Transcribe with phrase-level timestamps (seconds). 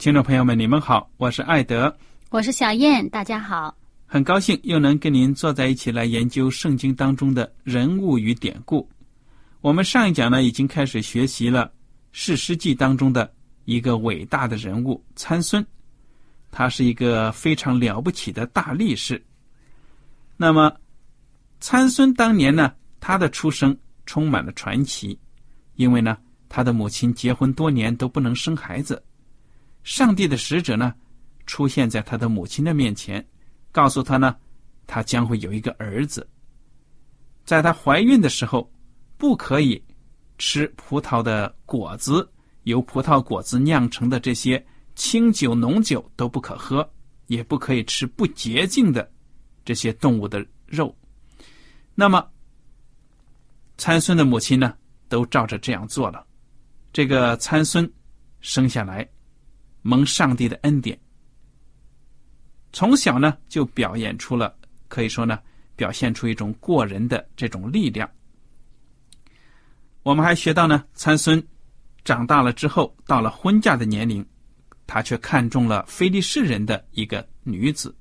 [0.00, 1.94] 听众朋友们，你们好，我是艾德，
[2.30, 3.76] 我是小燕，大家好，
[4.06, 8.88] 很高兴又能跟您坐在一起来研究圣经当中的人物与典故。
[9.60, 11.66] 我们上一讲呢，已经开始学习了
[12.12, 13.30] 《史诗记》当中的
[13.66, 15.62] 一个伟大的人物参孙，
[16.50, 19.22] 他是一个非常了不起的大力士。
[20.38, 20.74] 那么，
[21.60, 23.76] 参孙当年呢，他的出生
[24.06, 25.18] 充满了传奇，
[25.74, 26.16] 因为呢，
[26.48, 29.02] 他的母亲结婚多年都不能生孩子。
[29.82, 30.94] 上帝的使者呢，
[31.46, 33.26] 出现在他的母亲的面前，
[33.72, 34.36] 告诉他呢，
[34.86, 36.28] 他将会有一个儿子。
[37.44, 38.70] 在他怀孕的时候，
[39.16, 39.82] 不可以
[40.38, 42.28] 吃葡萄的果子，
[42.64, 44.64] 由葡萄果子酿成的这些
[44.94, 46.88] 清酒、浓酒都不可喝，
[47.26, 49.10] 也不可以吃不洁净的
[49.64, 50.94] 这些动物的肉。
[51.94, 52.24] 那么，
[53.78, 54.74] 参孙的母亲呢，
[55.08, 56.24] 都照着这样做了。
[56.92, 57.90] 这个参孙
[58.40, 59.08] 生下来。
[59.82, 60.98] 蒙上帝的恩典，
[62.72, 64.54] 从小呢就表演出了，
[64.88, 65.38] 可以说呢
[65.76, 68.08] 表现出一种过人的这种力量。
[70.02, 71.42] 我们还学到呢，参孙
[72.04, 74.24] 长大了之后，到了婚嫁的年龄，
[74.86, 77.94] 他却看中了非利士人的一个女子。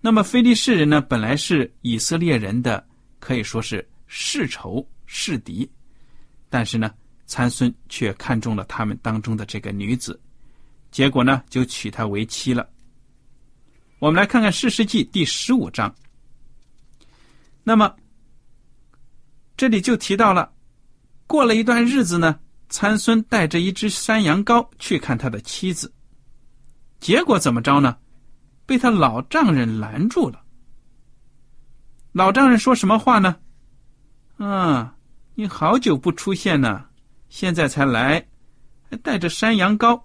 [0.00, 2.84] 那么非利士人呢，本来是以色列人的
[3.18, 5.70] 可以说是世仇世敌，
[6.48, 6.92] 但是呢，
[7.26, 10.20] 参孙却看中了他们当中的这个女子。
[10.92, 12.68] 结果呢，就娶她为妻了。
[13.98, 15.92] 我们来看看《世世纪》第十五章。
[17.64, 17.96] 那么，
[19.56, 20.52] 这里就提到了，
[21.26, 22.38] 过了一段日子呢，
[22.68, 25.92] 参孙带着一只山羊羔去看他的妻子。
[27.00, 27.96] 结果怎么着呢？
[28.66, 30.44] 被他老丈人拦住了。
[32.12, 33.36] 老丈人说什么话呢？
[34.36, 34.94] 啊，
[35.34, 36.84] 你好久不出现呢，
[37.28, 38.28] 现在才来，
[38.90, 40.02] 还带着山羊羔。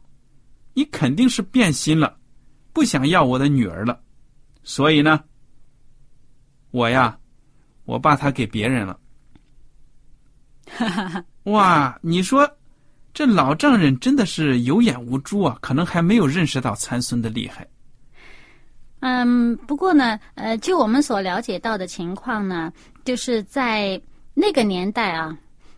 [0.77, 2.15] 你肯定是变心了，
[2.71, 3.99] 不想要我的女儿了，
[4.61, 5.23] 所以呢，
[6.69, 7.17] 我呀，
[7.85, 8.99] 我把她给别人了。
[10.69, 11.25] 哈哈哈！
[11.45, 12.47] 哇，你说
[13.11, 17.67] 这老丈人真的是有眼无珠啊，可能还没有认识到参孙的厉害。
[18.99, 22.71] 嗯，不过呢，呃，就我们所了解到的情况呢，
[23.03, 23.99] 就是在
[24.35, 25.35] 那个年代啊，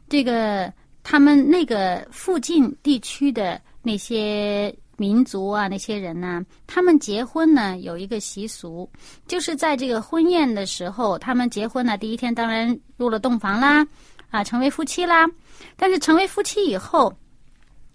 [0.09, 0.73] 这个
[1.03, 4.75] 他们那个附近地区的那些。
[4.99, 6.45] 民族啊，那些人呢？
[6.67, 8.87] 他们结婚呢，有一个习俗，
[9.27, 13.87] 就是在这个婚宴的时候，他们结婚呢，第一天当然入了洞房啦，
[14.29, 15.25] 啊，成为夫妻啦。
[15.77, 17.13] 但是成为夫妻以后，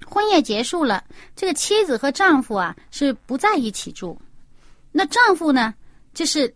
[0.07, 1.05] 婚宴结束了，
[1.37, 4.19] 这个妻子和丈夫啊是不在一起住。
[4.91, 5.75] 那丈夫呢，
[6.15, 6.53] 就是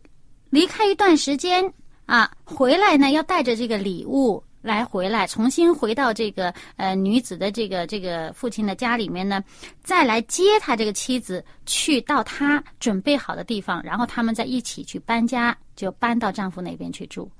[0.50, 1.72] 离开一段时间
[2.06, 4.43] 啊，回来呢要带着这个礼物。
[4.60, 9.43] 来回来，重新回到这个呃女子的这个这个父亲的家里面呢，
[9.82, 17.31] 再来接他这个妻子去到他准备好的地方，然后他们再一起去搬家，就搬到丈夫那边去住。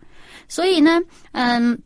[0.47, 1.00] 所以呢，
[1.32, 1.76] 嗯，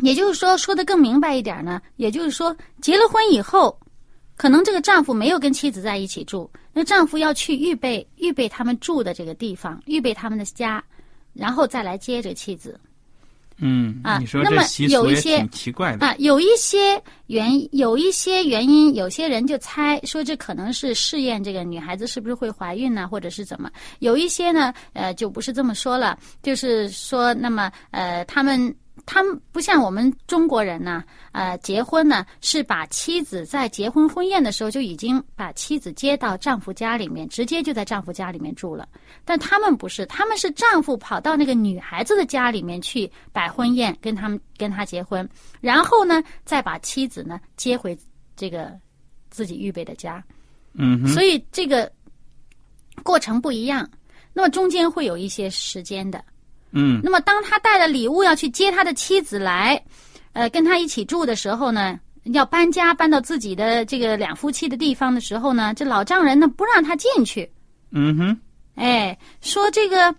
[0.00, 3.80] 也就是说，说的更明白一点呢，也就是说，结了婚以后，
[4.36, 10.84] 可能这个丈夫没有跟妻子在一起住，那丈夫要去预备预备他们住的这个地方，预备他们的家，
[11.32, 12.78] 然后再来接这妻子。
[13.58, 16.06] 嗯，啊那么有一些挺奇怪的。
[16.06, 23.70] 啊，有一些原有一些原因，有些人就猜说这可能是试验这个女孩子是不是会怀孕呢、或者是怎么？
[23.98, 28.74] 有一些呢，呃，就不是这么说了，就是说，那么呃，他们
[29.10, 31.02] 他们不像我们中国人呢，
[31.32, 38.86] 呃，结婚呢是把妻子在结婚婚宴的时候就已经把妻子接到丈夫家里面，直接就在丈夫家里面住了。
[39.24, 45.26] 但他们不是，他们是丈夫跑到那个女孩子的家里面去摆婚宴，跟他们跟他结婚，
[45.58, 47.98] 然后呢，再把妻子呢接回
[48.36, 48.78] 这个
[49.30, 50.22] 自己预备的家。
[50.74, 51.90] 嗯哼，所以这个
[53.02, 53.88] 过程不一样，
[54.34, 56.22] 那么中间会有一些时间的。
[56.72, 57.00] 嗯。
[57.02, 59.82] 那么当他带了礼物要去接他的妻子来，
[60.32, 67.50] 呃，跟他一起住的时候呢，要搬家搬到自己的这个两夫妻的地方的时候呢，这老丈人呢不让他进去，
[67.92, 68.40] 嗯哼，
[68.74, 70.10] 哎，说这个，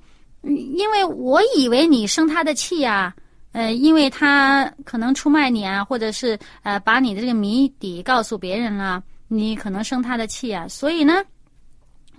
[0.42, 3.14] 嗯因为我以为你生他的气啊，
[3.52, 11.24] 呃，因为他可能出卖你啊，或者是呃把你的这个谜底告诉别人了，你可能生他的气啊，所以呢，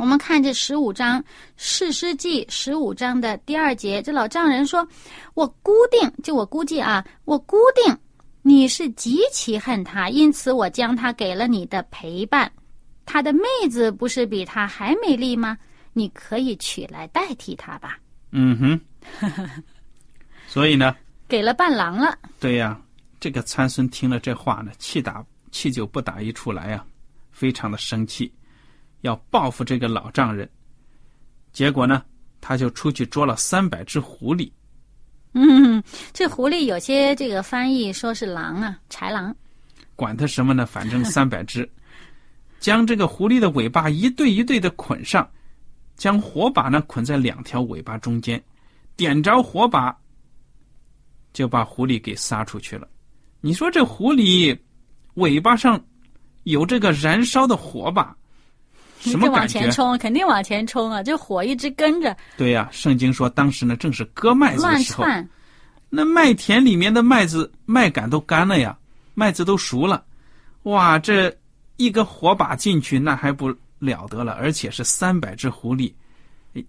[0.00, 1.20] 我们看这十五章
[1.58, 4.88] 《士师记》十五章的第二节，这老丈人说
[5.36, 7.94] ：“我估定，就我估计啊，我估定
[8.40, 12.50] 你是极其恨他，因此我将他给了你的陪伴。
[13.04, 15.58] 他的妹子不是比他还美丽吗？
[15.92, 17.98] 你可以取来代替他吧。
[18.30, 18.80] 嗯哼。
[20.48, 20.96] 所以呢，
[21.28, 22.80] 给了伴郎了，对呀，
[23.20, 26.82] 这个参孙听了这话呢，气打气就不打一处来呀，
[27.30, 28.32] 非常的生气，
[29.02, 30.48] 要报复这个老丈人。
[31.52, 32.02] 结果呢，
[32.40, 34.50] 他就出去捉了三百只狐狸。
[35.32, 35.82] 嗯，
[36.12, 39.34] 这狐狸有些这个翻译说是狼啊，豺狼。
[39.94, 40.64] 管它什么呢？
[40.64, 41.68] 反正三百只，
[42.58, 45.30] 将这个狐狸的尾巴一对一对的捆上，
[45.96, 48.42] 将火把呢捆在两条尾巴中间，
[48.96, 49.94] 点着火把，
[51.32, 52.88] 就把狐狸给撒出去了。
[53.40, 54.58] 你说这狐狸
[55.14, 55.78] 尾巴上
[56.44, 58.16] 有这个燃烧的火把，
[59.00, 59.70] 什么往感觉前？
[59.70, 61.02] 冲，肯定往前冲啊！
[61.02, 65.04] 这火一直跟着，对呀、圣经说当时呢正是割麦子的时候，
[65.88, 68.76] 那麦田里面的麦子麦秆都干了呀，
[69.14, 70.04] 麦子都熟了，
[70.64, 71.34] 哇，这
[71.78, 75.92] 一个火把进去那还不了得了，而且是三百只狐狸，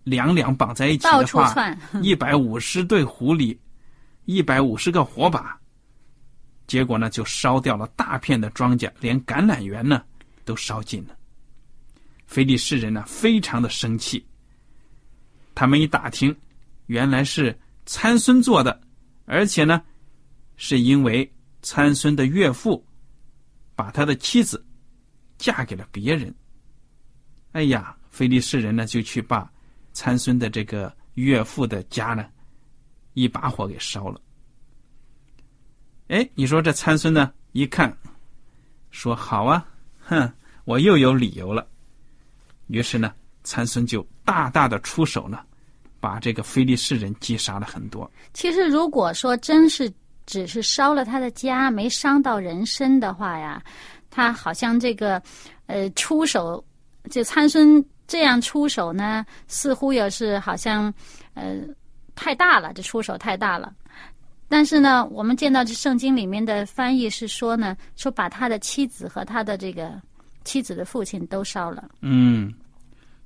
[0.03, 3.55] 两两绑在一起到的话，处窜， 一百五十对狐狸，
[4.23, 5.57] 一百五十个火把，
[6.65, 10.01] 结果呢就烧掉了大片的庄稼，连橄榄园呢
[10.45, 11.15] 都烧尽了。
[12.31, 14.25] 非利士人呢非常的生气，
[15.53, 16.33] 他们一打听，
[16.85, 17.53] 原来是
[17.85, 18.79] 参孙做的，
[19.25, 19.83] 而且呢
[20.55, 21.29] 是因为
[21.61, 22.87] 参孙的岳父
[23.75, 24.65] 把他的妻子
[25.37, 26.33] 嫁给了别人。
[27.51, 29.51] 哎呀，菲利士人呢就去把
[29.91, 32.25] 参孙的这个岳父的家呢
[33.13, 34.21] 一把火给烧了。
[36.07, 37.93] 哎，你说这参孙呢一看，
[38.89, 39.67] 说好啊，
[39.99, 40.31] 哼，
[40.63, 41.67] 我又有理由了。
[42.71, 43.11] 于是呢，
[43.43, 45.39] 参孙就大大的出手呢，
[45.99, 48.09] 把这个非利士人击杀了很多。
[48.33, 49.91] 其实如果说真是
[50.25, 53.61] 只是烧了他的家，没伤到人身的话呀，
[54.09, 55.21] 他好像这个
[55.65, 56.63] 呃出手，
[57.09, 60.93] 就参孙这样出手呢，似乎也是好像
[61.33, 61.57] 呃
[62.15, 63.73] 太大了，这出手太大了。
[64.47, 69.99] 但是呢，我们见到这圣经里面的翻译是说呢，说把他的妻子和他的这个
[70.43, 71.89] 妻子的父亲都烧了。
[72.01, 72.53] 嗯，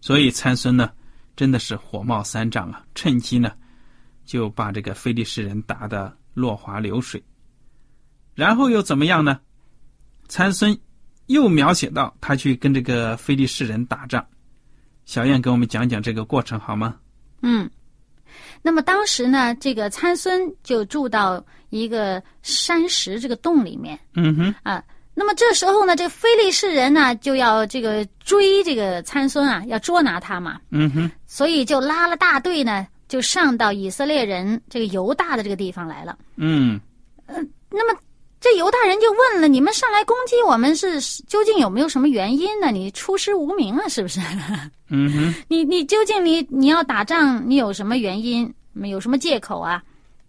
[0.06, 0.92] 所以参孙呢，
[1.36, 3.52] 真的是火冒三丈啊，趁机呢，
[4.24, 7.20] 就把这个非利士人打得落花流水。
[8.36, 9.40] 然后又怎么样呢？
[10.28, 10.78] 参孙
[11.26, 14.24] 又描写到他去跟这个非利士人打仗。
[15.06, 17.00] 小燕给我们讲讲这个过程好吗？
[17.42, 17.68] 嗯，
[18.62, 24.84] 那么当时呢，这个参孙就住到一个山石这个洞里面嗯哼，啊。
[25.18, 36.18] 那么这时候呢，这个非利士人呢就要这个追这个参孙啊，要捉拿他嘛，嗯哼，所以就拉了大队呢，就上到以色列人这个犹大的这个地方来了。
[36.36, 36.80] 嗯
[37.70, 38.00] 那么
[38.42, 42.70] 这犹大人就问了：你们上来攻击我们是究竟有没有什么原因呢？
[42.72, 44.20] 你出师无名啊，是不是？
[44.90, 48.54] 嗯哼，你你究竟你你要打仗，你有什么原因？
[48.84, 49.82] 有什么借口啊？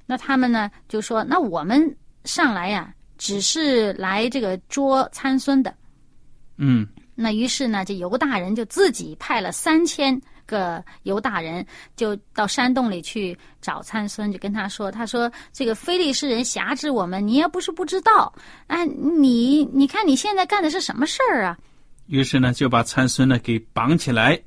[0.07, 5.75] 那他们呢就说：那我们上来呀、只是来这个捉参孙的。
[6.59, 18.33] 嗯那于是呢，这犹大人就自己派了三千个犹大人，就到山洞里去找参孙，就跟他说：“他说这个非利士人辖制我们，你也不是不知道，
[18.67, 21.57] 哎，你你看你现在干的是什么事儿啊？
[22.07, 24.39] 于是呢，就把参孙呢给绑起来，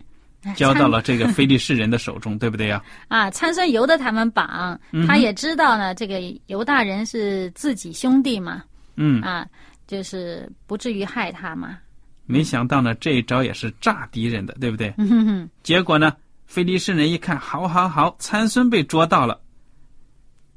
[0.55, 2.81] 交到了这个非利士人的手中，对不对呀？
[3.10, 8.63] 啊，参孙由得他们绑，他也知道呢，这个犹大人是自己兄弟嘛，
[8.96, 9.46] 嗯，啊，
[9.88, 11.77] 就是不至于害他嘛。
[12.25, 14.93] 没想到呢，这一招也是炸敌人的，对不对？
[14.98, 16.15] 嗯哼哼，结果呢，
[16.46, 19.39] 非利士人一看，好好好，参孙被捉到了，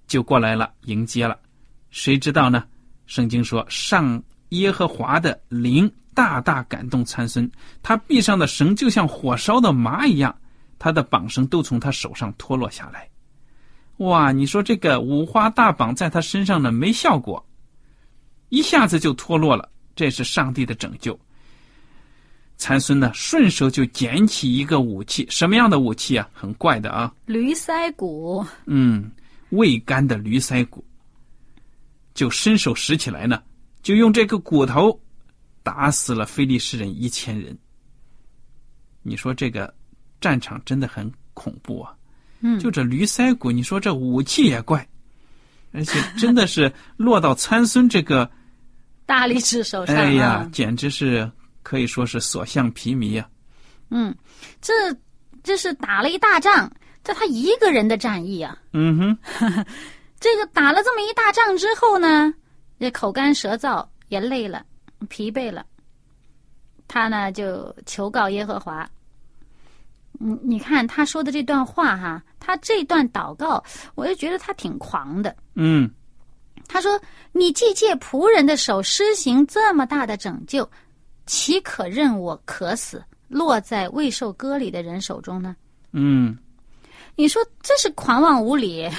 [0.07, 1.39] 就过来了迎接了。
[1.91, 2.65] 谁知道呢？
[3.07, 7.51] 圣经说，上耶和华的灵大大感动参孙，
[7.83, 10.35] 他臂上的绳就像火烧的麻一样，
[10.79, 13.09] 他的绑绳都从他手上脱落下来。
[13.99, 17.45] 哇，你说这个五花大绑在他身上呢没效果，
[18.49, 21.19] 一下子就脱落了，这是上帝的拯救。
[22.57, 26.29] 参孙呢，顺手就捡起一个武器，什么样的武器啊？
[26.33, 29.11] 很怪的啊，驴腮骨，嗯，
[29.51, 30.85] 未干的驴腮骨，
[32.15, 33.43] 就伸手拾起来呢，
[33.83, 34.97] 就用这个骨头
[35.63, 37.57] 打死了非利士人一千人。
[39.03, 39.73] 你说这个
[40.21, 41.95] 战场真的很恐怖啊！
[42.41, 44.89] 嗯，就这驴腮骨，你说这武器也怪，
[45.73, 48.31] 而且真的是落到参孙这个，
[49.07, 51.31] 大力士手上，哎呀，简直是。
[51.65, 53.31] 可以说是所向披靡呀。
[53.91, 54.13] 嗯，
[54.61, 54.73] 这
[55.45, 56.69] 这是打了一大仗，
[57.05, 58.59] 这他一个人的战役啊。
[58.73, 59.65] 嗯哼，
[60.19, 62.35] 这个打了这么一大仗之后呢，
[62.79, 64.67] 也口干舌燥，也累了，
[65.09, 65.65] 疲惫了。
[66.89, 68.89] 他呢就求告耶和华。
[70.21, 73.63] 嗯，你看他说的这段话哈，他这段祷告，
[73.95, 75.35] 我就觉得他挺狂的。
[75.55, 75.91] 嗯，
[76.69, 77.01] 他说
[77.33, 80.69] ：“你既借仆人的手施行这么大的拯救。”
[81.25, 85.57] 岂可任我渴死，落在未受割礼的人手中呢？
[85.93, 86.37] 嗯，
[87.15, 88.91] 你说这是狂妄无礼。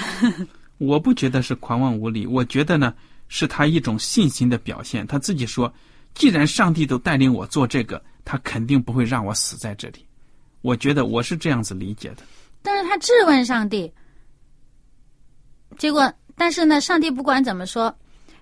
[0.78, 2.94] 我不觉得是狂妄无礼，我觉得呢
[3.28, 5.06] 是他一种信心的表现。
[5.06, 5.72] 他自己说
[6.14, 10.06] ：“既然上帝都带领我做这个，他肯定不会让我死在这里。”
[10.62, 12.22] 我觉得我是这样子理解的。
[12.62, 13.92] 但是他质问上帝，
[15.78, 17.94] 结果，但是呢，上帝不管怎么说。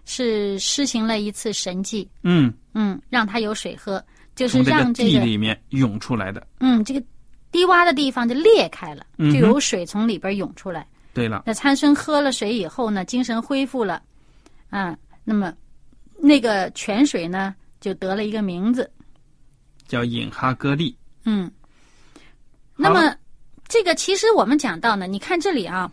[0.04, 7.00] 是施行了一次神迹，嗯嗯，让他有水喝，就是让这个地里面涌出来的，嗯，这个
[7.52, 10.84] 低洼的地方就裂开了，就有水从里边涌出来。
[11.14, 14.02] 对了，那参孙喝了水以后呢，精神恢复了，
[14.70, 15.54] 啊，那么
[16.18, 18.88] 那个泉水呢，就得了一个名字，
[19.88, 20.96] 叫引哈戈利。
[21.24, 21.50] 嗯，
[22.76, 23.14] 那么
[23.66, 25.90] 这个其实我们讲到呢，你看这里啊，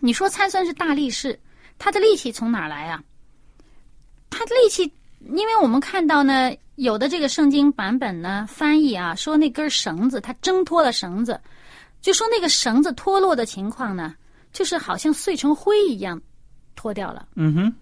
[0.00, 1.38] 你说参孙是大力士。
[1.78, 3.02] 他的力气从哪来啊？
[4.30, 4.82] 他的力气，
[5.20, 11.40] 因为我们看到呢，有的这个圣经版本呢翻译啊，说那根绳子他挣脱了绳子，
[12.00, 14.14] 就说那个绳子脱落的情况呢，
[14.52, 16.20] 就是好像碎成灰一样
[16.74, 17.28] 脱掉了。
[17.36, 17.74] 嗯哼。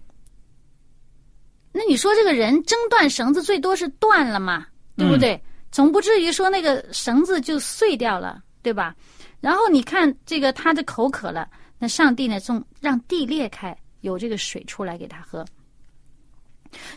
[1.71, 5.41] 那你说这个人挣断绳子，最多是断了嘛，对不对？
[5.71, 8.95] 总不至于说那个绳子就碎掉了，对吧？
[9.39, 11.47] 然后你看这个他的口渴了，
[11.77, 13.75] 那上帝呢，从让地裂开。
[14.01, 15.45] 有这个水出来给他喝，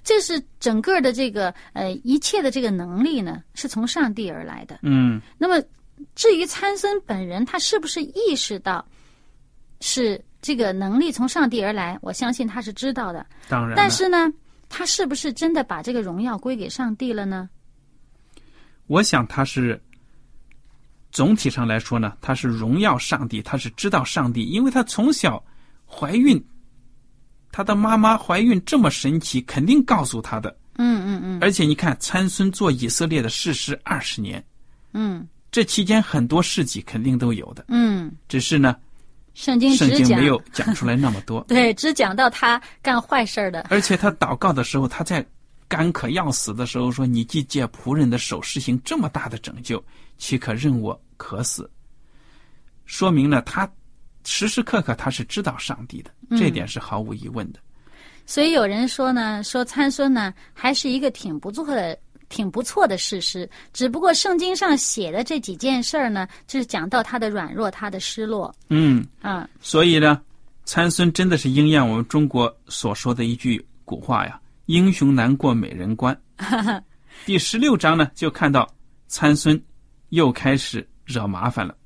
[0.04, 4.78] 这是整个的这个呃一切的这个能力呢，是从上帝而来的。
[4.82, 5.60] 嗯，那么
[6.14, 8.86] 至于参孙本人，他是不是意识到
[9.80, 11.98] 是这个能力从上帝而来？
[12.02, 13.26] 我相信他是知道的。
[13.48, 14.32] 当然，但是呢，
[14.74, 17.48] 他是不是真的把这个荣耀归给上帝了呢？
[18.86, 19.78] 我想他是
[21.10, 25.44] 总体上来说呢，他是荣耀上帝，他是知道上帝，因为他从小
[25.86, 26.42] 怀孕。
[27.54, 30.56] 他的妈妈怀孕这么神奇，肯定告诉他的。
[30.78, 31.38] 嗯嗯嗯。
[31.42, 34.42] 而且你看，参孙做以色列的士师二十年。
[34.94, 35.28] 嗯。
[35.50, 37.66] 这期间很多事迹肯定都有的。
[37.68, 38.10] 嗯。
[38.26, 38.74] 只是呢，
[39.34, 41.42] 圣经圣经没有讲出来那么多。
[41.48, 43.66] 对，只讲到他干坏事儿的。
[43.70, 45.24] 而且他祷告的时候，他在
[45.68, 49.82] 干渴要死的时候说：“你既借仆人的手实行这么大的拯救，
[50.18, 51.70] 岂可任我渴死？”
[52.86, 53.70] 说明了他。
[54.24, 57.58] 时时刻刻他是知道上帝的，这点是毫无疑问的。
[58.24, 61.98] 所以有人说呢，说参孙呢还是一个挺不错的、
[62.32, 63.48] 挺不错的事实。
[63.74, 68.52] 只不过圣经上写的这几件事儿呢，就是讲到他的软弱、他的失落。
[68.70, 70.18] 嗯啊，所以呢，
[70.64, 76.18] 参孙真的是应验我们中国所说的一句古话呀：“英雄难过美人关。
[77.26, 78.66] ”第十六章呢，就看到
[79.06, 79.62] 参孙
[80.08, 81.76] 又开始惹麻烦了。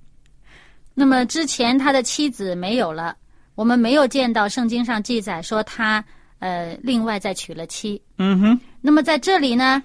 [0.94, 3.16] 那么之前他的妻子没有了，
[3.56, 6.02] 我们没有见到圣经上记载说他
[6.38, 8.00] 呃另外再娶了妻。
[8.18, 8.60] 嗯哼。
[8.80, 9.82] 那么在这里呢，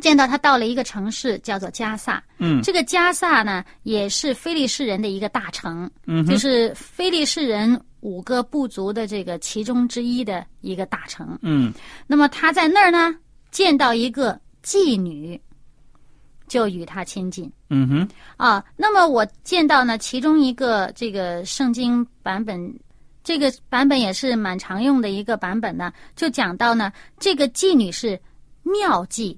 [0.00, 2.22] 见到他到了一个城市叫做加萨。
[2.38, 2.60] 嗯。
[2.62, 5.90] 这个加萨呢也是非利士人的一个大城。
[6.06, 6.24] 嗯。
[6.26, 11.38] 就是非利士人五个部族的这个其中之一的一个大城。
[11.42, 11.72] 嗯。
[12.06, 13.14] 那么他在那儿呢
[13.50, 15.40] 见到一个妓女。
[16.48, 17.50] 就与他亲近。
[17.70, 22.72] 嗯哼，啊，那么我见到呢，其中一个这个圣经版本，
[23.24, 28.16] 这个版本也是蛮常用的一个版本呢，就讲到呢，这个妓女是
[28.62, 29.36] 妙妓，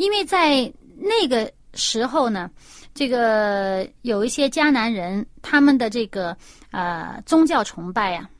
[0.00, 2.50] 因为在那个时候呢，
[2.94, 6.34] 这个有一些迦南人，他们的这个
[6.70, 8.30] 呃宗教崇拜啊、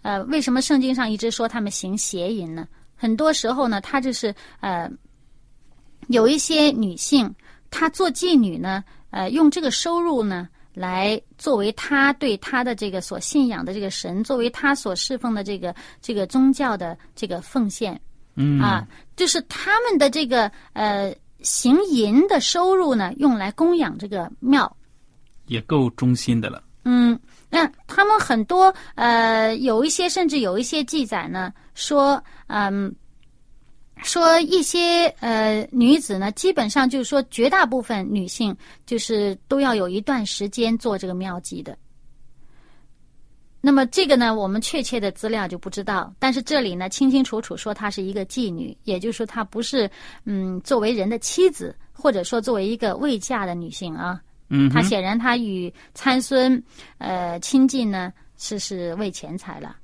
[0.00, 2.66] 呃，为什么圣经上一直说他们行邪淫呢？
[2.96, 4.90] 很多时候呢，他就是呃。
[6.08, 7.34] 有一些女性，
[7.70, 17.98] 她做妓女呢，呃，用这个收入呢，来作为她对她的这个所信仰的这个神，作为她所侍奉的这个这个宗教的这个奉献，
[18.36, 18.86] 嗯啊，
[19.16, 24.76] 就是他们的这个呃行淫的收入呢，用来供养这个庙。
[25.46, 26.62] 也够忠心的了。
[26.84, 27.18] 嗯，
[27.50, 32.94] 那他们很多呃，有一些甚至有一些记载呢，说嗯。
[34.02, 41.78] 说一些呃女子呢，基本上就是说绝大部分女性就是都要有一段时间做这个妙计的。
[43.66, 49.90] 那么这个呢，我们确切的资料就不知道，但是这里呢清清楚楚说她是一个妓女，也就是说她不是
[50.26, 54.20] 嗯作为人的妻子，或者说作为一个未嫁的女性啊。
[54.50, 56.62] 嗯，她显然她与参孙
[56.98, 59.74] 呃亲近呢是是为钱财了。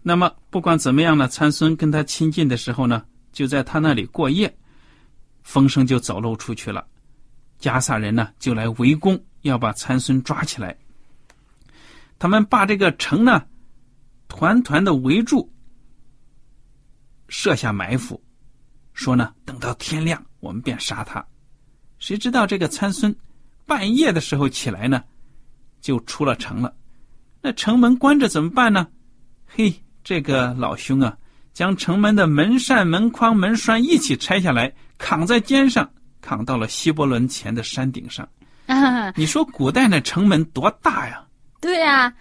[0.00, 4.54] 那么不管怎么样呢，参孙跟她亲近的时候呢，就在她那里过夜，
[5.42, 6.86] 风声就走漏出去了。
[7.58, 10.76] 加萨人呢就来围攻，要把参孙抓起来。
[12.22, 13.42] 他们把这个城呢
[14.28, 15.52] 团团的围住，
[17.26, 18.22] 设下埋伏，
[18.92, 21.26] 说呢等到天亮我们便杀他。
[21.98, 23.12] 谁知道这个参孙
[23.66, 25.02] 半夜的时候起来呢，
[25.80, 26.72] 就出了城了。
[27.40, 28.86] 那城门关着怎么办呢？
[29.44, 29.74] 嘿，
[30.04, 31.18] 这个老兄啊！
[31.52, 38.28] 将城门的门扇、门框、门栓一起拆下来，扛在肩上，扛到了希伯伦前的山顶上。
[38.66, 41.26] 啊，你说古代那城门多大呀？
[41.62, 42.12] 对啊，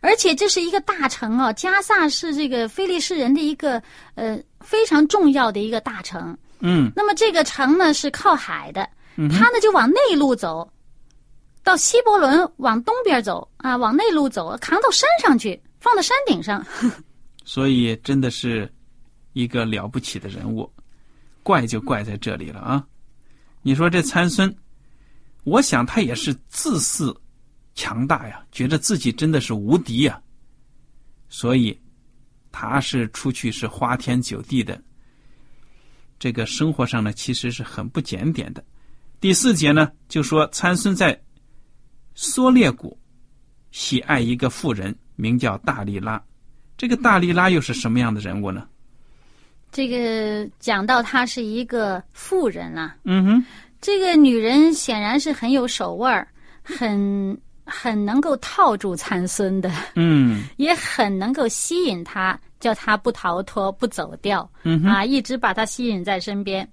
[0.00, 3.80] 而且这是一个大城哦，加萨是这个非利士人的一个
[4.14, 6.36] 呃非常重要的一个大城。
[6.60, 10.66] 嗯，那么这个城呢是靠海的，嗯他呢就往内陆走，
[11.62, 16.64] 到希伯伦往东边走啊，往内陆走，扛到山上去，放到山顶上。
[17.44, 18.72] 所以真的是
[19.34, 20.68] 一个了不起的人物，
[21.42, 22.82] 怪就怪在这里了啊！
[23.60, 24.52] 你说这参孙，
[25.44, 27.14] 我想他也是自恃
[27.76, 30.20] 强大呀，觉得自己真的是无敌呀，
[31.28, 31.78] 所以
[32.50, 34.82] 他是出去是花天酒地的。
[36.18, 38.64] 这个生活上呢，其实是很不检点的。
[39.20, 41.16] 第四节呢，就说参孙在
[42.16, 42.98] 梭列谷
[43.70, 46.20] 喜爱一个妇人，名叫大利拉。
[46.78, 48.66] 这个大利拉又是什么样的人物呢？
[49.70, 53.44] 这个讲到她是一个妇人啊，嗯哼，
[53.82, 56.26] 这个女人显然是很有手腕儿，
[56.62, 64.48] 很很能够套住参孙的，嗯 也很能够吸引他，叫他不逃脱、不走掉。
[64.62, 66.66] 嗯，啊，一直把他吸引在身边。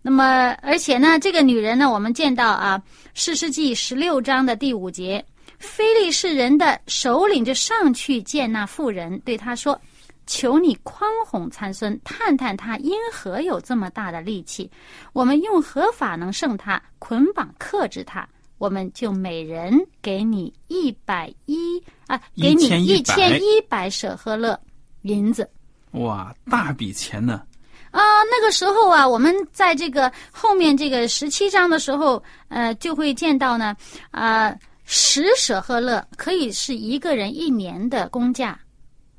[0.00, 2.78] 那么，而且呢，这个女人呢，我们见到啊，
[3.14, 5.24] 《士师记》十六章的第五节，
[5.58, 9.80] 非利士人的首领就上去见那妇人，对他说
[10.28, 14.70] ：“求你宽宏参孙，探探他因何有这么大的力气？
[15.14, 16.80] 我们用何法能胜他？
[16.98, 18.28] 捆绑克制他？
[18.64, 24.58] 我们就每人给你一百一啊，给你一千一百舍赫勒
[25.02, 25.46] 银子。”
[25.92, 27.42] 哇，大笔钱呢！
[27.90, 28.00] 啊、
[28.30, 33.76] 那个时候啊，我们在这个后面这个十七章的时候，呃，就会见到呢，
[34.10, 38.58] 啊、十舍赫勒可以是一个人一年的工价。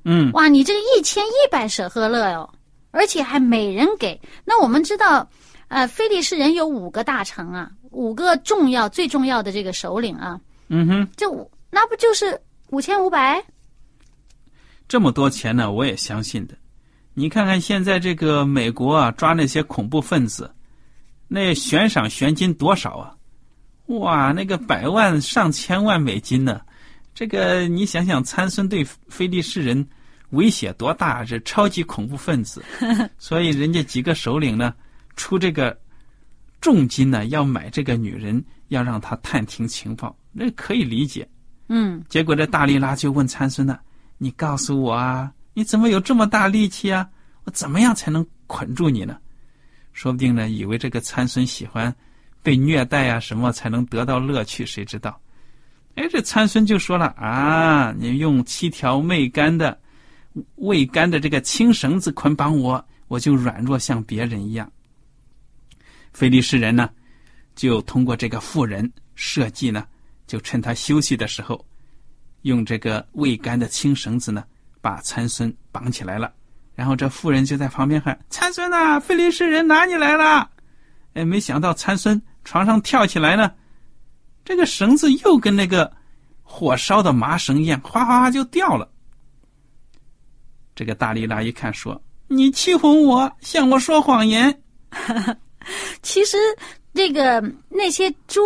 [0.05, 2.49] 嗯，哇，你这个一千一百舍赫勒哟，
[2.89, 4.19] 而且还每人给。
[4.43, 5.29] 那我们知道，
[5.67, 13.41] 呃，非利士人有五个大城啊，五个重要最重要的这个首领啊，嗯哼，就那不就是五千五百？
[14.87, 16.53] 这么多钱呢，我也相信的。
[17.13, 20.53] 你看看现在这个美国啊，抓那些恐怖分子，
[21.29, 23.15] 那悬赏悬金多少啊？
[23.85, 26.59] 哇，那个百万上千万美金呢！
[27.13, 29.87] 这个你想想，参孙对非利士人
[30.31, 31.23] 威胁多大？
[31.23, 32.61] 这超级恐怖分子，
[33.17, 34.73] 所以人家几个首领呢，
[35.15, 35.77] 出这个
[36.65, 41.29] 重金呢，要买这个女人，要让她探听情报，那可以理解。
[41.69, 43.77] 嗯，结果这大力拉就问参孙呢
[44.17, 47.07] ：“你告诉我啊，你怎么有这么大力气啊？
[47.43, 49.15] 我怎么样才能捆住你呢？”
[49.93, 51.95] 说不定呢，以为这个参孙喜欢
[52.41, 54.65] 被虐待啊，什么才能得到乐趣？
[54.65, 55.21] 谁知道？
[55.93, 59.79] 哎，这参孙就说了啊，你用七条未干的、
[60.55, 64.67] 未干的这个青绳子捆绑我，我就软弱像别人一样。
[66.15, 66.89] 菲利士人呢，
[67.55, 69.85] 就通过这个妇人设计呢，
[70.25, 71.63] 就趁他休息的时候，
[72.43, 74.41] 用这个未干的青绳子呢，
[74.79, 76.33] 把参孙绑起来了。
[76.73, 80.49] 然后这妇人就在旁边喊：“参孙呐，菲利士人拿你来了！”
[81.15, 83.51] 哎，没想到参孙床上跳起来呢，
[84.45, 85.91] 这个绳子又跟那个
[86.43, 88.89] 火烧的麻绳一样，哗哗哗就掉了。
[90.73, 94.61] 这个大力拉一看说：“你欺哄我，向我说谎言。”
[96.01, 96.37] 其实，
[96.93, 98.43] 这个那些捉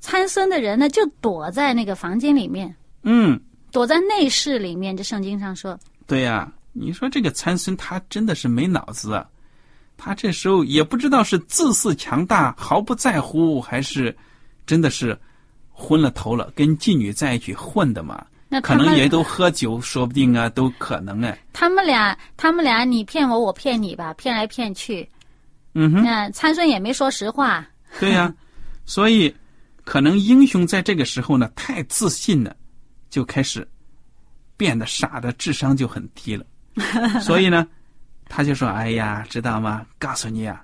[0.00, 2.74] 参孙的人呢，就躲在那个房间里面。
[3.02, 3.40] 嗯，
[3.72, 4.96] 躲在内室里面。
[4.96, 5.78] 这圣经上说。
[6.06, 9.26] 对呀，你说这个参孙他真的是没脑子啊！
[9.96, 14.16] 他这时候也不知道是自恃强大、毫不在乎，还是
[14.66, 15.18] 真的是
[15.70, 18.24] 昏了头了，跟妓女在一起混的嘛。
[18.48, 21.38] 那可能也都喝酒，说不定啊，都可能哎。
[21.52, 25.08] 他们俩，他们俩，你骗我，我骗你吧，骗来骗去。
[25.74, 26.02] 嗯哼。
[26.02, 27.66] 那参孙也没说实话。
[27.98, 28.32] 对呀，
[28.86, 29.34] 所以
[29.84, 32.54] 可能英雄在这个时候呢，太自信了，
[33.08, 33.66] 就开始
[34.56, 36.44] 变得傻的智商就很低了。
[37.20, 37.66] 所以呢，
[38.28, 39.84] 他就说：“哎呀，知道吗？
[39.98, 40.62] 告诉你啊，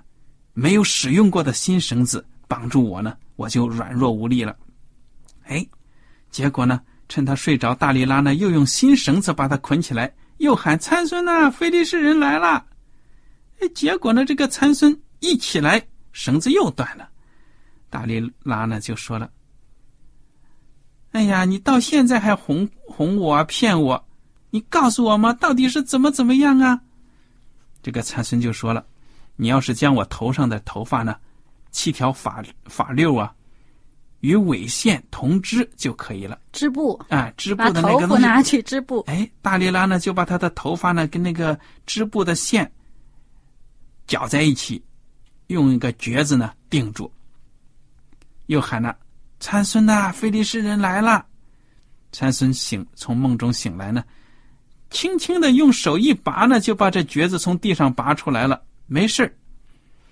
[0.53, 4.55] 没有使用过的新绳子绑住我呢，我就软弱无力了。”
[5.45, 5.65] 哎，
[6.31, 6.79] 结果呢？
[7.09, 12.65] 趁他睡着，大力拉呢又用新绳子把他捆起来，又喊参孙呐，菲利士人来了。
[13.59, 17.09] 哎，结果呢，这个参孙一起来，绳子又断了。
[17.89, 19.29] 大力拉呢就说了
[21.11, 24.07] ：“哎呀，你到现在还哄哄我、骗我？
[24.49, 26.79] 你告诉我嘛，到底是怎么怎么样啊？”
[27.81, 28.85] 这个参孙就说了
[29.35, 31.15] ：“你要是将我头上的头发呢，
[31.71, 33.33] 七条发发溜啊。”
[34.21, 36.39] 与尾线同织就可以了。
[36.51, 38.23] 织布啊，织布的那个东西。
[38.23, 39.01] 拿去织布。
[39.01, 42.69] 哎，大力拉呢就把他的头发呢跟那个织布的线
[44.07, 44.81] 搅在一起，
[45.47, 47.11] 用一个橛子呢定住。
[48.47, 48.97] 又喊了
[49.39, 51.25] ：“参孙呐，菲利士人来了！”
[52.13, 54.03] 参孙醒从梦中醒来呢，
[54.89, 59.37] 轻轻的用手一拔呢，就把这橛子从地上拔出来了，没事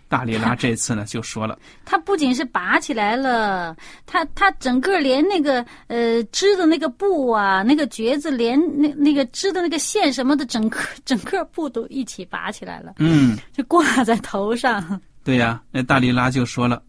[0.07, 12.93] 大力拉这次呢就说了， 他不仅是拔起来了，他他整个连那个呃织的那个布啊，那个橛子，连那那个织的那个线什么的，整个 整个布都一起拔起来了。
[12.99, 15.01] 嗯，就挂在头上。
[15.23, 16.83] 对呀， 那大力拉就说了：“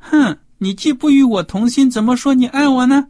[0.00, 3.06] 哼，你既不与我同心，怎么说你爱我呢？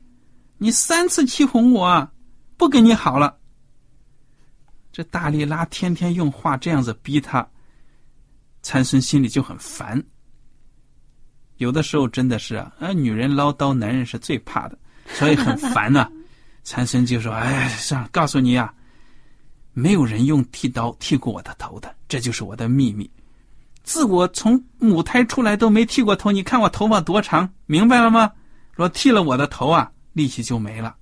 [0.59, 2.11] 你三次欺哄我，
[2.57, 3.37] 不跟你好了。”
[4.93, 7.49] 这大力拉天天用话这样子逼他。
[8.63, 10.03] 参孙心里就很烦，
[11.57, 14.79] 有的时候真的是啊，啊，女人唠叨，男人是最怕的，
[15.15, 16.11] 所以很烦呐。
[16.63, 18.73] 参孙就说：“哎，算了，告诉你啊，
[19.73, 23.11] 没有人用剃刀剃过我的头的，这就是我的秘密。
[23.83, 28.31] 自我从母胎出来都没剃过头，你看我头发多长，明白了吗？
[28.75, 30.95] 若剃了我的头啊，力气就没了。”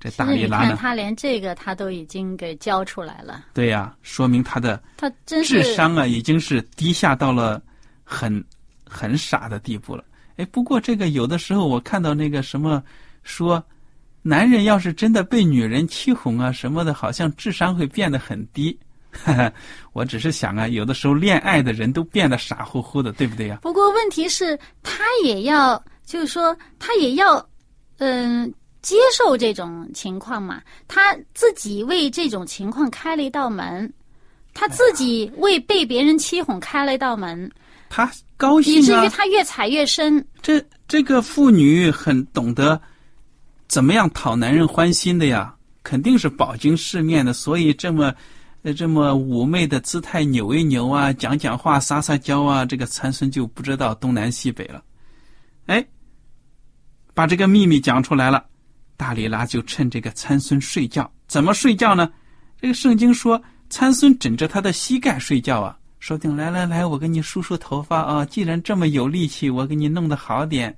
[0.00, 0.76] 这大力拉呢？
[0.78, 3.46] 他连这个他都已经给教出来了。
[3.52, 7.60] 对呀，说明他的他真智商啊，已经是低下到了
[8.04, 8.44] 很
[8.88, 10.04] 很傻的地步了。
[10.36, 12.80] 哎，不过这个有的时候我看到那个什么
[13.24, 13.60] 说，
[14.22, 18.78] 男人要是真的被女人欺哄啊什么的，好像智商会变得很低。
[19.92, 23.58] 我只是想啊，有的时候恋爱的人都变得傻乎乎的，对不对呀？
[23.62, 27.44] 不过问题是，他也要就是说，他也要
[27.96, 28.54] 嗯。
[28.80, 30.62] 接受这种情况嘛？
[30.86, 33.92] 他自己为这种情况开了一道门，
[34.54, 37.50] 他自己为被别人欺哄开了一道门。
[37.90, 38.78] 他高兴啊！
[38.78, 40.24] 以至于他越踩越深。
[40.42, 42.80] 这这个妇女很懂得
[43.66, 48.14] 怎么样讨男人欢心的呀，肯定是饱经世面的，所以这么
[48.76, 54.82] 这么妩媚的姿态扭一扭啊，讲讲话撒撒娇啊，这个参孙就不知道东南西北了。
[55.66, 55.84] 哎，
[57.14, 58.44] 把这个秘密讲出来了。
[58.98, 62.12] 大力拉就趁这个参孙睡觉，怎么睡觉呢？
[62.60, 65.78] 这个圣经说，参孙枕着他的膝盖睡觉啊。
[66.00, 68.24] 说定来来来，我给你梳梳头发啊。
[68.24, 70.76] 既然这么有力气，我给你弄得好点。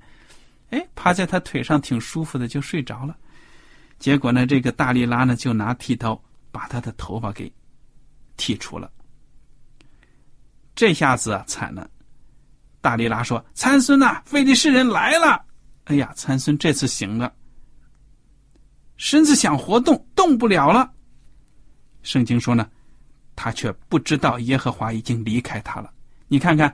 [0.69, 3.17] 哎，趴在他腿上挺舒服的，就睡着了。
[3.97, 6.19] 结果呢，这个大力拉呢就拿剃刀
[6.51, 7.51] 把他的头发给
[8.37, 8.91] 剃除了。
[10.75, 11.89] 这下子啊惨了。
[12.81, 15.43] 大力拉说：“参孙呐，非利士人来了。”
[15.85, 17.31] 哎呀，参孙这次醒了。
[19.01, 20.87] 身子想活动，动不了了。
[22.03, 22.69] 圣经说呢，
[23.35, 25.91] 他却不知道耶和华已经离开他了。
[26.27, 26.71] 你看看，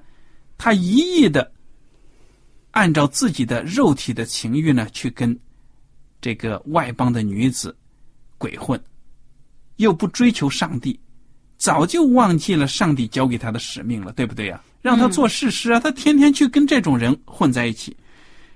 [0.58, 1.50] 他一意的
[2.72, 5.40] 按照自己的肉体的情欲呢，去跟
[6.20, 7.74] 这个外邦的女子
[8.38, 8.78] 鬼混，
[9.78, 11.00] 又不追求上帝，
[11.58, 14.62] 早就忘记了上帝交给他的使命了，对不对呀？
[14.82, 17.96] 让他做事师啊，他天天去跟这种人混在一起，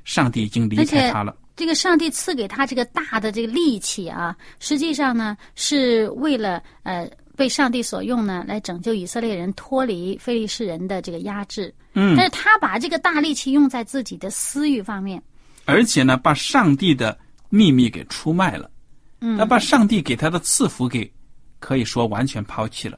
[0.04, 1.34] 上帝已经离开他了。
[1.56, 11.74] 这个上帝赐给他这个大的这个力气啊，实际上呢，是为了呃被上帝所用呢，来拯救以色列人脱离非利士人的这个压制。
[11.94, 15.22] 嗯，但是他把这个大力气用在自己的私欲方面，
[15.66, 17.18] 而且呢，把上帝的
[17.50, 18.72] 秘密给出卖了。
[19.20, 21.12] 嗯，他把上帝给他的赐福给，
[21.60, 22.98] 可以说完全抛弃了。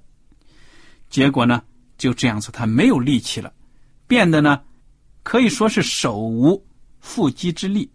[1.09, 1.61] 结果呢，
[1.97, 3.51] 就这样子，他没有力气了，
[4.07, 4.61] 变得呢，
[5.23, 6.63] 可以说是手无
[7.03, 7.89] 缚鸡之力。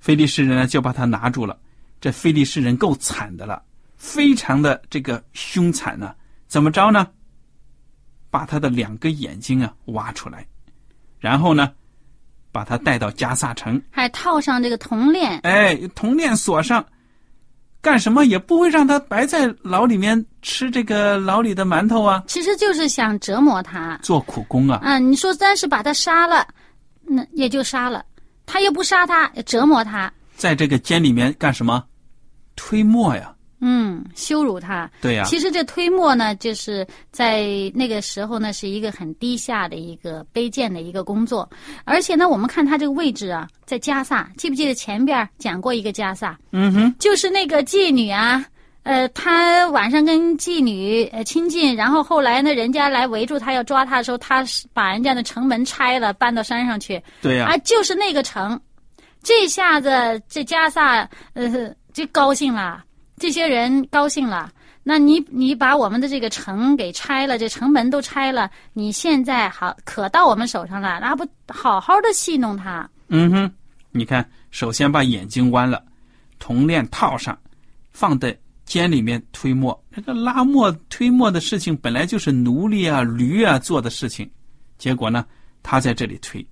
[0.00, 1.56] 菲利士人呢，就把他拿住了。
[2.00, 3.62] 这菲利士人够惨的了，
[3.96, 6.14] 非常的这个凶残呢。
[6.48, 7.06] 怎么着呢？
[8.30, 10.46] 把他的两个眼睛啊挖出来，
[11.18, 11.70] 然后呢，
[12.50, 15.38] 把他带到加萨城，还套上这个铜链。
[15.40, 16.84] 哎，铜链锁上。
[17.82, 22.22] 干什么也不会让他白在牢里面吃这个牢里的馒头啊！
[22.26, 24.80] 其实就是想折磨他，做苦工啊！
[24.82, 26.46] 嗯，你说，但是把他杀了，
[27.00, 28.04] 那也就杀了。
[28.50, 31.84] 他又不杀他，折磨他，在这个监里面干什么？
[32.56, 33.32] 推磨呀。
[33.62, 34.90] 嗯，羞辱他。
[35.00, 35.22] 对呀。
[35.24, 41.48] 其实这推磨呢，就是在那个时候呢，是一个很低下的一个卑贱的一个工作。
[41.84, 46.36] 而且呢，我们看他这个位置啊，在加萨，记不记得前边讲过一个加萨？
[46.52, 48.44] 嗯哼，就是那个妓女啊，
[48.90, 57.00] 呃，他晚上跟妓女呃亲近，然后后来呢，人家来围住他要抓他的时候，他把人家的城门拆了，搬到山上去。
[57.22, 57.46] 对呀。
[57.46, 58.60] 啊，就是那个城，
[59.22, 62.82] 这下子这加萨呃就高兴了。
[63.16, 64.50] 这些人高兴了，
[64.82, 72.90] 那你你把我们的这个城给拆了，这城门都拆了，你现在好可到我们手上了，那不好好的戏弄他？
[73.06, 73.52] 嗯哼，
[73.92, 75.80] 你看，首先把眼睛弯了，
[76.40, 77.38] 铜链套上，
[77.92, 78.36] 放在
[78.70, 79.76] 监里面推磨。
[79.90, 84.30] 这个拉磨推磨的事情本来就是奴隶啊、驴啊做的事情，
[84.78, 85.26] 结果呢，
[85.60, 86.46] 他在这里推，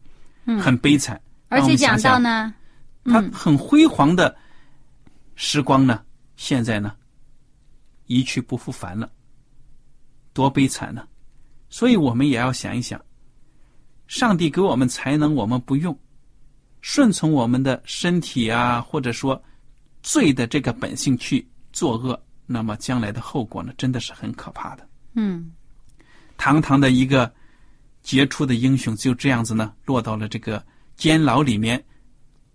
[0.44, 1.20] 嗯，很悲惨。
[1.48, 2.52] 而且讲到呢，
[3.04, 4.36] 他很辉煌的
[5.36, 6.02] 时光呢。
[6.34, 6.92] 现在呢，
[8.06, 9.08] 一去不复返了，
[10.32, 11.06] 多悲惨呢！
[11.68, 13.00] 所以我们也要想一想，
[14.08, 15.96] 上帝给我们才能，我们不用，
[16.80, 19.40] 顺从我们的身体啊，或者说
[20.02, 21.46] 罪的这个本性去
[21.78, 24.84] 作恶，那么将来的后果呢，真的是很可怕的。
[25.12, 25.52] 嗯，
[26.36, 27.32] 堂堂的一个
[28.02, 30.60] 杰出的英雄，就这样子呢，落到了这个
[30.96, 31.80] 监牢里面，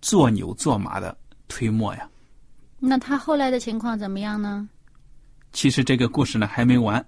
[0.02, 1.16] 做牛做马的
[1.48, 2.06] 推磨呀。
[2.78, 4.68] 那他后来的情况怎么样呢？
[5.54, 7.02] 其实这个故事呢还没完，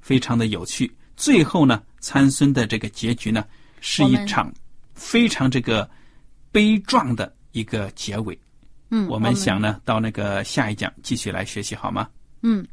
[0.00, 0.90] 非常的有趣。
[1.14, 3.44] 最后呢，参孙的这个结局呢，
[3.82, 4.50] 是一场
[4.94, 5.86] 非常这个
[6.50, 8.38] 悲壮的一个结尾。
[8.90, 12.08] 嗯，我们想呢，到那个下一讲继续来学习好吗？
[12.42, 12.66] 嗯，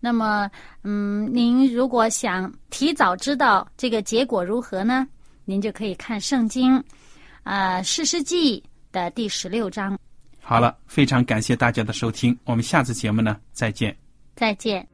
[0.00, 0.50] 那么
[0.82, 5.06] 嗯，您如果想提早知道这个结果如何呢，
[5.44, 6.76] 您就可以看圣经，
[7.42, 8.60] 啊，《诗诗记》
[8.92, 9.98] 的第十六章。
[10.40, 13.96] 好了，非常感谢大家的收听，我们下次节目呢再见。
[14.34, 14.86] 再见。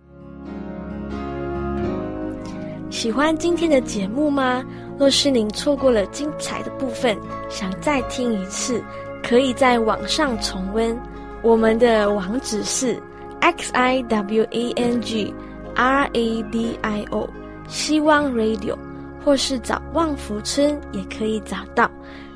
[2.90, 4.62] 喜欢今天的节目吗？
[4.98, 7.18] 若是您错过了精彩的部分，
[7.50, 8.84] 想再听一次，
[9.22, 10.98] 可以在网上重温。
[11.42, 13.00] 我们的网址是
[13.40, 15.32] x i w a n g
[15.74, 17.28] r a d i o
[17.68, 18.76] 希望 Radio，
[19.24, 21.90] 或是找望福村也可以找到。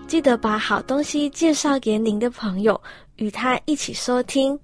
[0.07, 2.81] 记得把好东西介绍给您的朋友。
[3.17, 4.59] 与他一起收听。